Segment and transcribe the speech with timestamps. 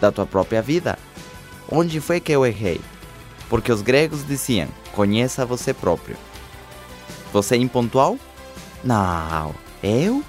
[0.00, 0.98] da tua própria vida.
[1.70, 2.80] Onde foi que eu errei?
[3.48, 6.16] Porque os gregos diziam: conheça você próprio.
[7.32, 8.18] Você é impontual?
[8.82, 9.54] Não.
[9.82, 10.22] Eu?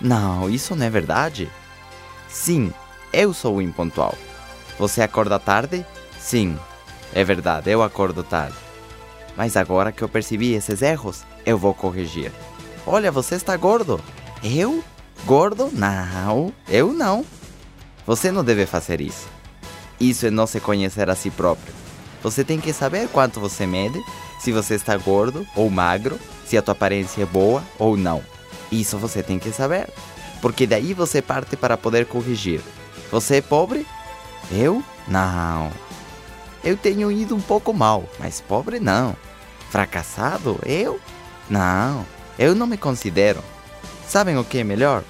[0.00, 1.50] Não, isso não é verdade.
[2.28, 2.72] Sim,
[3.12, 4.14] eu sou impontual.
[4.78, 5.84] Você acorda tarde?
[6.18, 6.58] Sim,
[7.12, 8.56] é verdade, eu acordo tarde.
[9.36, 12.32] Mas agora que eu percebi esses erros, eu vou corrigir.
[12.86, 14.00] Olha, você está gordo.
[14.42, 14.82] Eu?
[15.26, 15.70] Gordo?
[15.72, 17.24] Não, eu não.
[18.10, 19.28] Você não deve fazer isso.
[20.00, 21.72] Isso é não se conhecer a si próprio.
[22.24, 24.02] Você tem que saber quanto você mede,
[24.40, 28.20] se você está gordo ou magro, se a tua aparência é boa ou não.
[28.72, 29.88] Isso você tem que saber.
[30.42, 32.60] Porque daí você parte para poder corrigir.
[33.12, 33.86] Você é pobre?
[34.50, 34.82] Eu?
[35.06, 35.70] Não.
[36.64, 39.14] Eu tenho ido um pouco mal, mas pobre não.
[39.70, 40.58] Fracassado?
[40.66, 40.98] Eu?
[41.48, 42.04] Não.
[42.36, 43.40] Eu não me considero.
[44.08, 45.04] Sabem o que é melhor?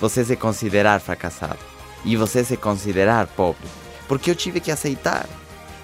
[0.00, 1.73] Você se considerar fracassado
[2.04, 3.66] e você se considerar pobre.
[4.06, 5.26] Porque eu tive que aceitar.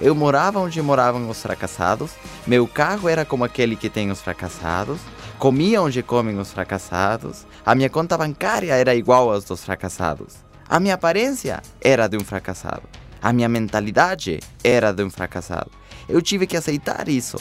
[0.01, 2.13] Eu morava onde moravam os fracassados,
[2.47, 4.99] meu carro era como aquele que tem os fracassados,
[5.39, 10.81] comia onde comem os fracassados, a minha conta bancária era igual aos dos fracassados, a
[10.81, 12.83] minha aparência era de um fracassado,
[13.21, 15.71] a minha mentalidade era de um fracassado.
[16.09, 17.37] Eu tive que aceitar isso.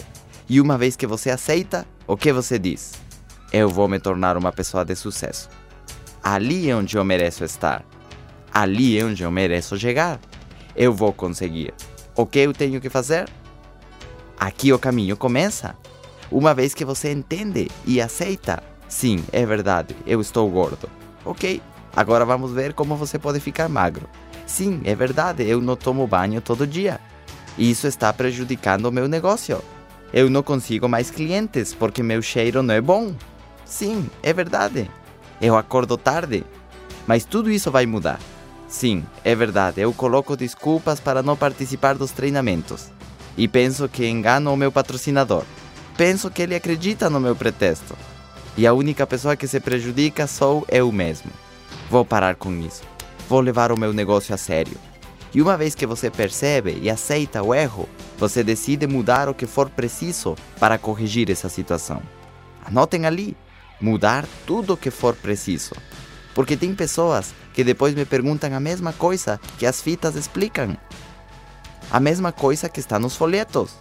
[0.50, 2.94] E uma vez que você aceita, o que você diz?
[3.54, 5.50] Eu vou me tornar uma pessoa de sucesso.
[6.22, 7.86] Ali é onde eu mereço estar.
[8.60, 10.20] Ali é onde eu mereço chegar.
[10.76, 11.74] Eu vou conseguir.
[12.14, 13.26] O que eu tenho que fazer?
[14.38, 15.78] Aqui o caminho começa.
[16.30, 20.90] Uma vez que você entende e aceita, sim, é verdade, eu estou gordo.
[21.24, 21.62] Ok,
[21.96, 24.10] agora vamos ver como você pode ficar magro.
[24.46, 27.00] Sim, é verdade, eu não tomo banho todo dia.
[27.58, 29.64] Isso está prejudicando o meu negócio.
[30.12, 33.16] Eu não consigo mais clientes porque meu cheiro não é bom.
[33.64, 34.92] Sim, é verdade.
[35.42, 36.44] Eu acordo tarde.
[37.08, 38.20] Mas tudo isso vai mudar.
[38.70, 42.92] Sim, é verdade, eu coloco desculpas para não participar dos treinamentos.
[43.36, 45.44] E penso que engano o meu patrocinador.
[45.98, 47.98] Penso que ele acredita no meu pretexto.
[48.56, 51.32] E a única pessoa que se prejudica sou eu mesmo.
[51.90, 52.84] Vou parar com isso.
[53.28, 54.78] Vou levar o meu negócio a sério.
[55.34, 59.48] E uma vez que você percebe e aceita o erro, você decide mudar o que
[59.48, 62.02] for preciso para corrigir essa situação.
[62.64, 63.36] Anotem ali:
[63.82, 65.74] mudar tudo o que for preciso.
[66.34, 70.78] Porque tem pessoas que depois me perguntam a mesma coisa que as fitas explicam.
[71.92, 73.76] A mesma coisa que está nos folhetos.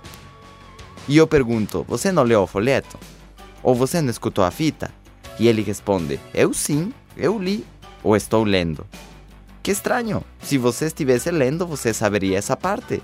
[1.06, 2.98] E eu pergunto: Você não leu o folheto?
[3.62, 4.90] Ou você não escutou a fita?
[5.38, 7.64] E ele responde: Eu sim, eu li.
[8.02, 8.86] Ou estou lendo.
[9.62, 10.24] Que estranho!
[10.40, 13.02] Se você estivesse lendo, você saberia essa parte.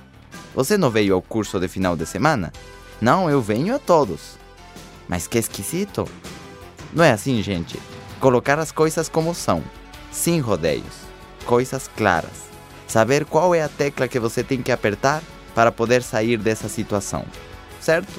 [0.54, 2.52] Você não veio ao curso de final de semana?
[3.00, 4.38] Não, eu venho a todos.
[5.08, 6.08] Mas que esquisito!
[6.92, 7.78] Não é assim, gente.
[8.24, 9.62] Colocar as coisas como são,
[10.10, 11.02] sem rodeios,
[11.44, 12.48] coisas claras.
[12.88, 15.22] Saber qual é a tecla que você tem que apertar
[15.54, 17.26] para poder sair dessa situação,
[17.78, 18.18] certo?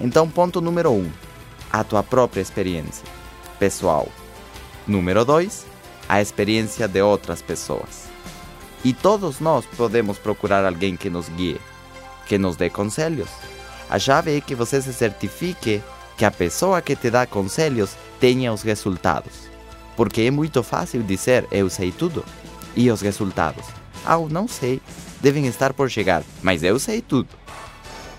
[0.00, 1.10] Então, ponto número 1: um,
[1.72, 3.04] a tua própria experiência
[3.56, 4.08] pessoal.
[4.88, 5.66] Número 2:
[6.08, 8.06] a experiência de outras pessoas.
[8.84, 11.60] E todos nós podemos procurar alguém que nos guie,
[12.26, 13.30] que nos dê conselhos.
[13.88, 15.80] A chave é que você se certifique
[16.16, 19.50] que a pessoa que te dá conselhos tenha os resultados.
[19.98, 22.24] Porque é muito fácil dizer eu sei tudo.
[22.74, 23.66] E os resultados?
[24.02, 24.80] Ah, não sei.
[25.20, 27.28] Devem estar por chegar, mas eu sei tudo.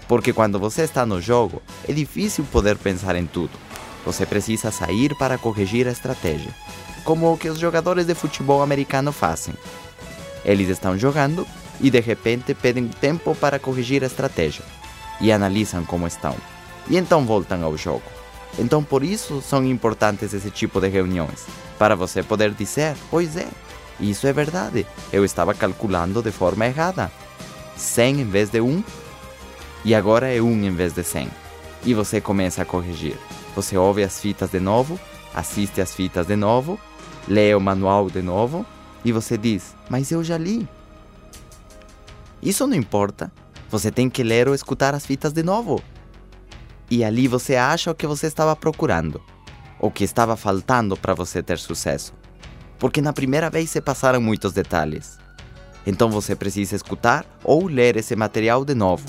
[0.08, 3.58] Porque quando você está no jogo, é difícil poder pensar em tudo.
[4.06, 6.54] Você precisa sair para corrigir a estratégia,
[7.04, 9.56] como o que os jogadores de futebol americano fazem.
[10.46, 11.48] Eles estão jogando
[11.82, 14.64] e de repente pedem tempo para corrigir a estratégia
[15.20, 16.36] e analisam como estão
[16.90, 18.15] e então voltam ao jogo.
[18.58, 21.46] Então por isso são importantes esse tipo de reuniões,
[21.78, 23.48] para você poder dizer, pois é,
[24.00, 27.12] isso é verdade, eu estava calculando de forma errada.
[27.76, 28.84] 100 em vez de 1,
[29.84, 31.30] e agora é 1 em vez de 100.
[31.86, 33.18] E você começa a corrigir.
[33.56, 35.00] Você ouve as fitas de novo,
[35.34, 36.80] assiste as fitas de novo,
[37.28, 38.66] lê o manual de novo,
[39.04, 40.68] e você diz, mas eu já li.
[42.42, 43.31] Isso não importa.
[43.69, 45.81] Você tem que ler ou escutar as fitas de novo
[46.90, 49.22] e ali você acha o que você estava procurando,
[49.80, 52.14] o que estava faltando para você ter sucesso.
[52.78, 55.18] Porque na primeira vez se passaram muitos detalhes.
[55.86, 59.06] Então você precisa escutar ou ler esse material de novo.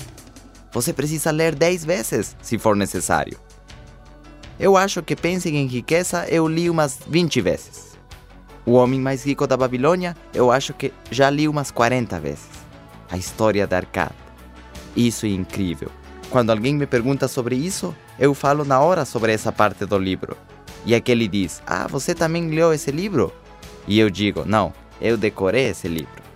[0.71, 3.39] Você precisa ler 10 vezes, se for necessário.
[4.59, 7.97] Eu acho que Pensem em Riqueza eu li umas 20 vezes.
[8.65, 12.49] O Homem Mais Rico da Babilônia eu acho que já li umas 40 vezes.
[13.09, 14.15] A história da Arcada.
[14.95, 15.89] Isso é incrível.
[16.29, 20.35] Quando alguém me pergunta sobre isso, eu falo na hora sobre essa parte do livro.
[20.85, 23.33] E aquele diz: Ah, você também leu esse livro?
[23.87, 26.26] E eu digo: Não, eu decorei esse livro.